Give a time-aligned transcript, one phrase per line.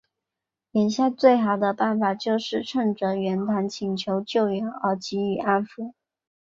[0.71, 5.93] 眼下最好的办法就是趁袁谭请求救援而予以安抚。